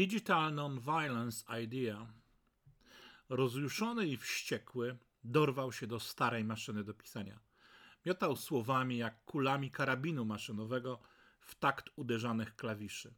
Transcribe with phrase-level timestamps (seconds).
[0.00, 2.06] Digital Non-Violence Idea.
[3.28, 7.40] Rozjuszony i wściekły dorwał się do starej maszyny do pisania.
[8.06, 11.00] Miotał słowami jak kulami karabinu maszynowego
[11.40, 13.14] w takt uderzanych klawiszy.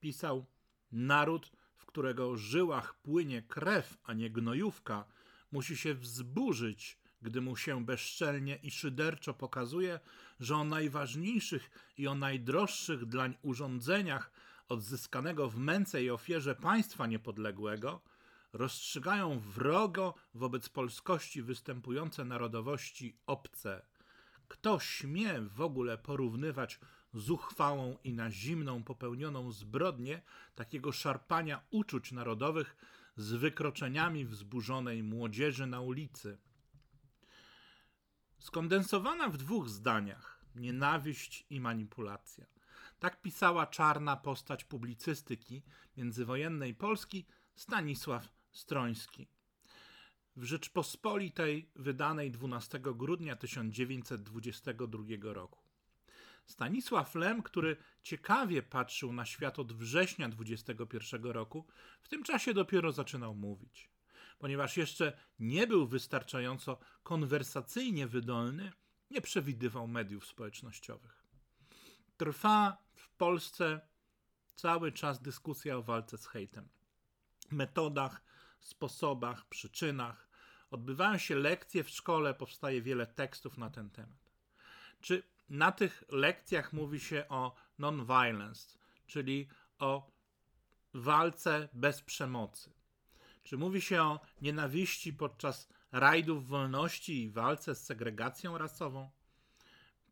[0.00, 0.46] Pisał:
[0.92, 5.04] Naród, w którego żyłach płynie krew, a nie gnojówka,
[5.50, 10.00] musi się wzburzyć, gdy mu się bezczelnie i szyderczo pokazuje,
[10.40, 14.30] że o najważniejszych i o najdroższych dlań urządzeniach
[14.72, 18.00] odzyskanego w męce i ofierze państwa niepodległego
[18.52, 23.82] rozstrzygają wrogo wobec polskości występujące narodowości obce.
[24.48, 26.80] Kto śmie w ogóle porównywać
[27.14, 30.22] zuchwałą i na zimną popełnioną zbrodnię
[30.54, 32.76] takiego szarpania uczuć narodowych
[33.16, 36.38] z wykroczeniami wzburzonej młodzieży na ulicy?
[38.38, 42.46] Skondensowana w dwóch zdaniach nienawiść i manipulacja.
[43.02, 45.62] Tak pisała czarna postać publicystyki
[45.96, 49.28] międzywojennej Polski Stanisław Stroński.
[50.36, 55.60] W Rzeczpospolitej wydanej 12 grudnia 1922 roku.
[56.46, 61.66] Stanisław Lem, który ciekawie patrzył na świat od września 21 roku,
[62.02, 63.90] w tym czasie dopiero zaczynał mówić.
[64.38, 68.72] Ponieważ jeszcze nie był wystarczająco konwersacyjnie wydolny,
[69.10, 71.22] nie przewidywał mediów społecznościowych.
[72.16, 72.82] Trwa
[73.22, 73.80] Polsce
[74.54, 76.68] cały czas dyskusja o walce z hejtem.
[77.50, 78.22] Metodach,
[78.60, 80.28] sposobach, przyczynach.
[80.70, 84.32] Odbywają się lekcje w szkole, powstaje wiele tekstów na ten temat.
[85.00, 90.10] Czy na tych lekcjach mówi się o non-violence, czyli o
[90.94, 92.72] walce bez przemocy?
[93.44, 99.10] Czy mówi się o nienawiści podczas rajdów wolności i walce z segregacją rasową?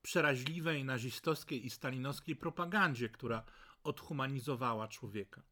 [0.02, 3.44] Przeraźliwej nazistowskiej i stalinowskiej propagandzie, która
[3.84, 5.42] odhumanizowała człowieka.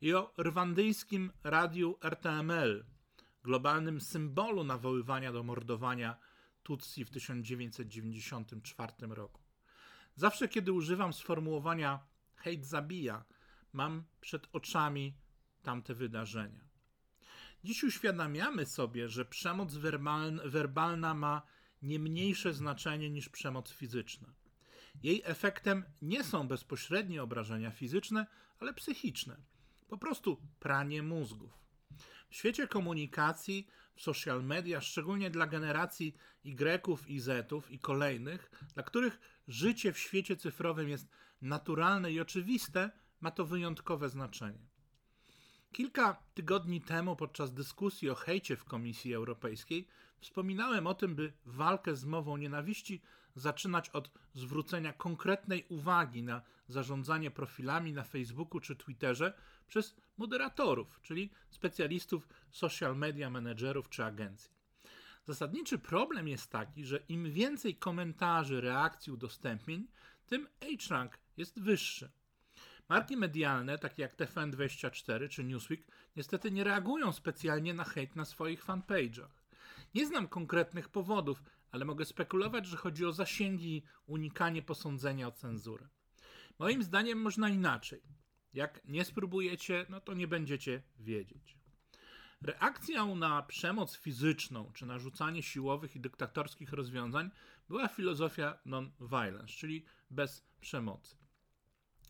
[0.00, 2.84] I o rwandyjskim radiu RTML,
[3.42, 6.16] globalnym symbolu nawoływania do mordowania
[6.62, 9.42] Tutsi w 1994 roku.
[10.14, 12.00] Zawsze, kiedy używam sformułowania
[12.36, 13.24] hejt zabija,
[13.72, 15.14] mam przed oczami
[15.62, 16.60] tamte wydarzenia.
[17.64, 19.74] Dziś uświadamiamy sobie, że przemoc
[20.44, 21.42] werbalna ma
[21.82, 24.32] nie mniejsze znaczenie niż przemoc fizyczna.
[25.02, 28.26] Jej efektem nie są bezpośrednie obrażenia fizyczne,
[28.60, 29.36] ale psychiczne.
[29.88, 31.58] Po prostu pranie mózgów.
[32.30, 38.82] W świecie komunikacji, w social media, szczególnie dla generacji Y i Z i kolejnych, dla
[38.82, 41.08] których życie w świecie cyfrowym jest
[41.42, 42.90] naturalne i oczywiste,
[43.20, 44.66] ma to wyjątkowe znaczenie.
[45.72, 49.88] Kilka tygodni temu, podczas dyskusji o hejcie w Komisji Europejskiej,
[50.22, 53.02] wspominałem o tym, by walkę z mową nienawiści
[53.34, 59.32] zaczynać od zwrócenia konkretnej uwagi na zarządzanie profilami na Facebooku czy Twitterze
[59.68, 64.50] przez moderatorów, czyli specjalistów social media managerów czy agencji.
[65.24, 69.86] Zasadniczy problem jest taki, że im więcej komentarzy, reakcji, udostępnień,
[70.26, 72.10] tym H-rank jest wyższy.
[72.88, 78.64] Marki medialne, takie jak TVN24 czy Newsweek, niestety nie reagują specjalnie na hejt na swoich
[78.64, 79.41] fanpage'ach.
[79.94, 85.32] Nie znam konkretnych powodów, ale mogę spekulować, że chodzi o zasięgi i unikanie posądzenia o
[85.32, 85.88] cenzurę.
[86.58, 88.02] Moim zdaniem można inaczej.
[88.52, 91.56] Jak nie spróbujecie, no to nie będziecie wiedzieć.
[92.42, 97.30] Reakcją na przemoc fizyczną czy narzucanie siłowych i dyktatorskich rozwiązań
[97.68, 101.16] była filozofia non-violence, czyli bez przemocy.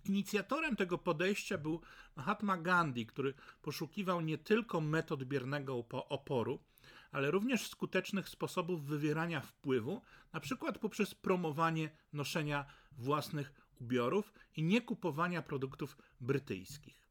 [0.05, 1.81] Inicjatorem tego podejścia był
[2.17, 6.65] Mahatma Gandhi, który poszukiwał nie tylko metod biernego oporu,
[7.13, 10.03] ale również skutecznych sposobów wywierania wpływu,
[10.33, 12.65] na przykład poprzez promowanie noszenia
[12.99, 17.03] własnych ubiorów i niekupowania produktów brytyjskich.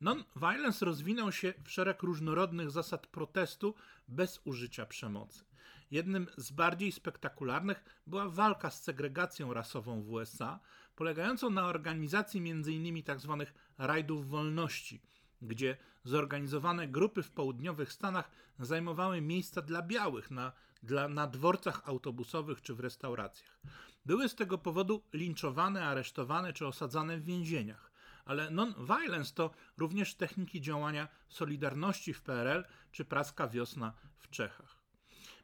[0.00, 3.74] Non-violence rozwinął się w szereg różnorodnych zasad protestu
[4.08, 5.44] bez użycia przemocy.
[5.90, 10.60] Jednym z bardziej spektakularnych była walka z segregacją rasową w USA,
[10.96, 13.02] polegającą na organizacji m.in.
[13.02, 13.44] tzw.
[13.46, 15.02] Tak rajdów wolności,
[15.42, 20.52] gdzie zorganizowane grupy w południowych Stanach zajmowały miejsca dla białych na,
[20.82, 23.60] dla, na dworcach autobusowych czy w restauracjach.
[24.06, 27.92] Były z tego powodu linczowane, aresztowane czy osadzane w więzieniach.
[28.24, 34.76] Ale non-violence to również techniki działania Solidarności w PRL czy Praska Wiosna w Czechach.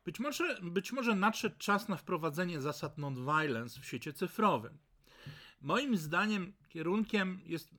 [0.04, 4.78] Być może, być może nadszedł czas na wprowadzenie zasad non-violence w świecie cyfrowym.
[5.60, 7.70] Moim zdaniem kierunkiem jest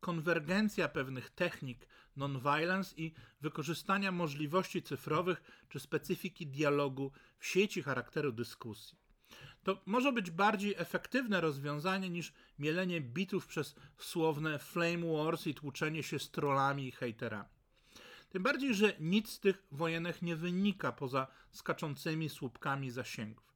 [0.00, 1.86] konwergencja pewnych technik
[2.18, 8.98] non-violence i wykorzystania możliwości cyfrowych czy specyfiki dialogu w sieci charakteru dyskusji.
[9.62, 16.02] To może być bardziej efektywne rozwiązanie niż mielenie bitów przez słowne flame wars i tłuczenie
[16.02, 17.48] się z trollami i hejterami.
[18.28, 23.47] Tym bardziej, że nic z tych wojenek nie wynika poza skaczącymi słupkami zasięgów.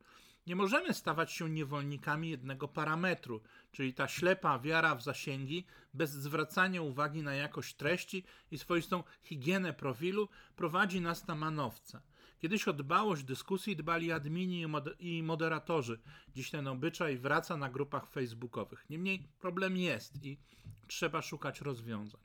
[0.47, 3.43] Nie możemy stawać się niewolnikami jednego parametru,
[3.73, 9.73] czyli ta ślepa wiara w zasięgi, bez zwracania uwagi na jakość treści i swoistą higienę
[9.73, 12.01] profilu, prowadzi nas na manowce.
[12.39, 14.67] Kiedyś o dbałość dyskusji dbali admini
[14.99, 15.99] i moderatorzy.
[16.35, 18.85] Dziś ten obyczaj wraca na grupach facebookowych.
[18.91, 20.39] Niemniej problem jest i
[20.87, 22.21] trzeba szukać rozwiązań.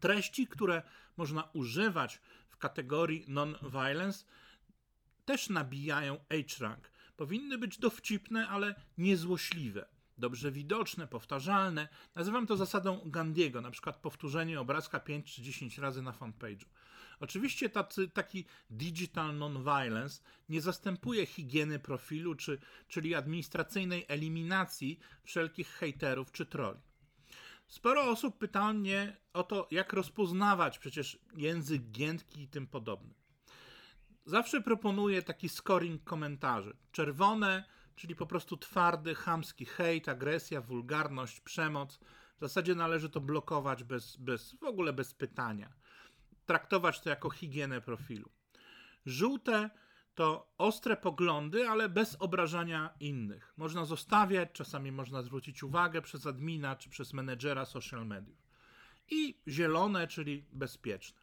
[0.00, 0.82] Treści, które
[1.16, 4.24] można używać w kategorii non-violence,
[5.24, 6.90] też nabijają H-rank.
[7.16, 9.86] Powinny być dowcipne, ale niezłośliwe.
[10.18, 11.88] Dobrze widoczne, powtarzalne.
[12.14, 16.66] Nazywam to zasadą Gandiego, na przykład powtórzenie obrazka 5 czy 10 razy na fanpage'u.
[17.20, 22.58] Oczywiście tacy, taki digital non-violence nie zastępuje higieny profilu, czy,
[22.88, 26.80] czyli administracyjnej eliminacji wszelkich hejterów czy troli.
[27.66, 33.21] Sporo osób pytało mnie o to, jak rozpoznawać przecież język giętki i tym podobny.
[34.24, 36.76] Zawsze proponuję taki scoring komentarzy.
[36.92, 37.64] Czerwone,
[37.96, 41.98] czyli po prostu twardy, chamski hejt, agresja, wulgarność, przemoc.
[42.36, 45.72] W zasadzie należy to blokować bez, bez, w ogóle bez pytania.
[46.46, 48.30] Traktować to jako higienę profilu.
[49.06, 49.70] Żółte
[50.14, 53.52] to ostre poglądy, ale bez obrażania innych.
[53.56, 58.42] Można zostawiać, czasami można zwrócić uwagę przez admina czy przez menedżera social mediów.
[59.10, 61.21] I zielone, czyli bezpieczne.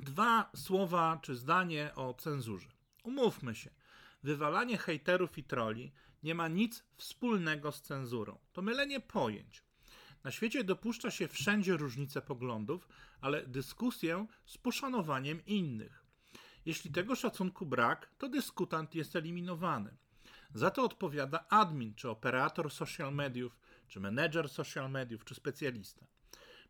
[0.00, 2.68] Dwa słowa czy zdanie o cenzurze.
[3.02, 3.70] Umówmy się,
[4.22, 8.38] wywalanie hejterów i troli nie ma nic wspólnego z cenzurą.
[8.52, 9.62] To mylenie pojęć.
[10.24, 12.88] Na świecie dopuszcza się wszędzie różnice poglądów,
[13.20, 16.04] ale dyskusję z poszanowaniem innych.
[16.64, 19.96] Jeśli tego szacunku brak, to dyskutant jest eliminowany.
[20.54, 23.58] Za to odpowiada admin, czy operator social mediów,
[23.88, 26.06] czy menedżer social mediów, czy specjalista.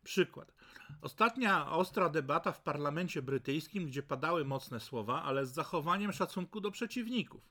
[0.03, 0.53] Przykład.
[1.01, 6.71] Ostatnia ostra debata w parlamencie brytyjskim, gdzie padały mocne słowa, ale z zachowaniem szacunku do
[6.71, 7.49] przeciwników.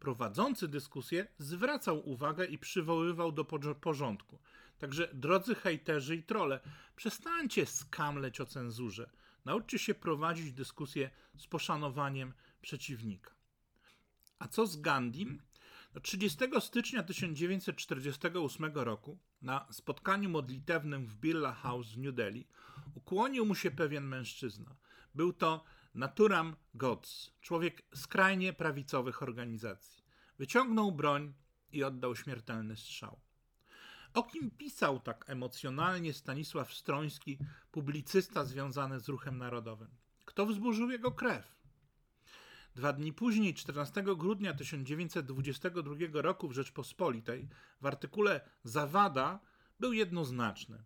[0.00, 3.44] Prowadzący dyskusję zwracał uwagę i przywoływał do
[3.80, 4.38] porządku.
[4.78, 6.60] Także drodzy hejterzy i trole,
[6.96, 9.10] przestańcie skamleć o cenzurze.
[9.44, 12.32] Nauczcie się prowadzić dyskusję z poszanowaniem
[12.62, 13.30] przeciwnika.
[14.38, 15.42] A co z Gandhim?
[16.00, 22.46] 30 stycznia 1948 roku na spotkaniu modlitewnym w Birla House w New Delhi
[22.94, 24.76] ukłonił mu się pewien mężczyzna.
[25.14, 25.64] Był to
[25.94, 30.04] Naturam Godz, człowiek skrajnie prawicowych organizacji.
[30.38, 31.34] Wyciągnął broń
[31.72, 33.20] i oddał śmiertelny strzał.
[34.14, 37.38] O kim pisał tak emocjonalnie Stanisław Stroński,
[37.70, 39.90] publicysta związany z ruchem narodowym?
[40.24, 41.63] Kto wzburzył jego krew?
[42.74, 47.48] Dwa dni później, 14 grudnia 1922 roku w Rzeczpospolitej,
[47.80, 49.40] w artykule Zawada
[49.80, 50.82] był jednoznaczny.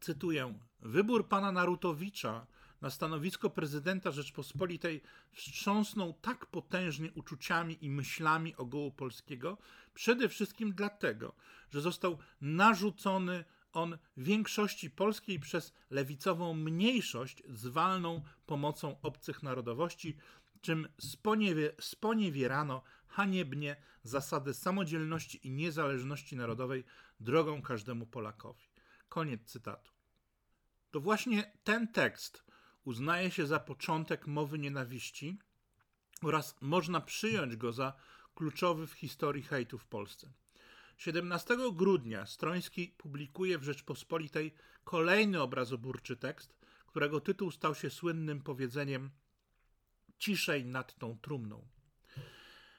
[0.00, 2.46] Cytuję: Wybór pana Narutowicza
[2.80, 9.58] na stanowisko prezydenta Rzeczpospolitej wstrząsnął tak potężnie uczuciami i myślami ogółu polskiego,
[9.94, 11.34] przede wszystkim dlatego,
[11.70, 17.66] że został narzucony on większości polskiej przez lewicową mniejszość z
[18.46, 20.16] pomocą obcych narodowości,
[20.64, 20.88] czym
[21.80, 26.84] sponiewierano haniebnie zasady samodzielności i niezależności narodowej
[27.20, 28.64] drogą każdemu Polakowi.
[29.08, 29.92] Koniec cytatu.
[30.90, 32.44] To właśnie ten tekst
[32.84, 35.38] uznaje się za początek mowy nienawiści
[36.22, 37.92] oraz można przyjąć go za
[38.34, 40.32] kluczowy w historii hejtu w Polsce.
[40.96, 49.10] 17 grudnia Stroński publikuje w Rzeczpospolitej kolejny obrazoburczy tekst, którego tytuł stał się słynnym powiedzeniem
[50.18, 51.66] ciszej nad tą trumną.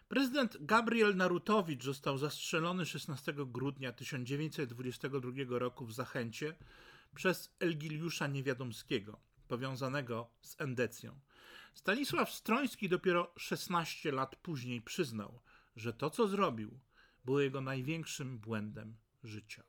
[0.07, 6.55] Prezydent Gabriel Narutowicz został zastrzelony 16 grudnia 1922 roku w Zachęcie
[7.15, 11.19] przez Elgiliusza Niewiadomskiego, powiązanego z endecją.
[11.73, 15.39] Stanisław Stroński dopiero 16 lat później przyznał,
[15.75, 16.79] że to, co zrobił,
[17.25, 19.63] było jego największym błędem życia.